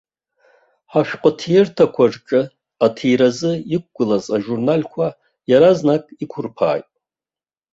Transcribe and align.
Ҳашәҟәыҭирҭақәа 0.91 2.05
рҿы 2.13 2.41
аҭиразы 2.85 3.51
иқәгылаз 3.75 4.25
ажурналқәа 4.35 5.07
иаразнак 5.49 6.03
иқәырԥааит. 6.23 6.87